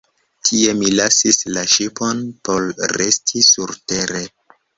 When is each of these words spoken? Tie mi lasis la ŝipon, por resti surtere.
Tie 0.47 0.71
mi 0.77 0.87
lasis 0.99 1.37
la 1.57 1.65
ŝipon, 1.73 2.23
por 2.49 2.67
resti 2.97 3.45
surtere. 3.51 4.25